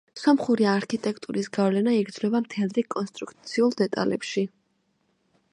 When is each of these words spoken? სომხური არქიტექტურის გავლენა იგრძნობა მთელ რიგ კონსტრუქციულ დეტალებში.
სომხური 0.19 0.65
არქიტექტურის 0.71 1.49
გავლენა 1.57 1.93
იგრძნობა 1.99 2.43
მთელ 2.47 2.73
რიგ 2.79 2.91
კონსტრუქციულ 2.97 3.79
დეტალებში. 3.83 4.49